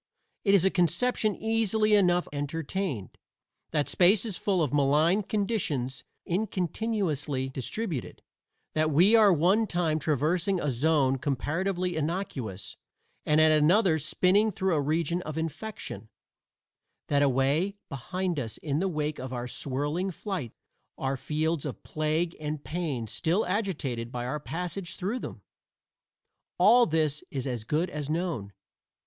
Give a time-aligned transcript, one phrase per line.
[0.43, 3.19] It is a conception easily enough entertained.
[3.69, 8.23] That space is full of malign conditions incontinuously distributed;
[8.73, 12.77] that we are at one time traversing a zone comparatively innocuous
[13.27, 16.09] and at another spinning through a region of infection;
[17.07, 20.51] that away behind us in the wake of our swirling flight
[20.97, 25.43] are fields of plague and pain still agitated by our passage through them,
[26.57, 28.51] all this is as good as known.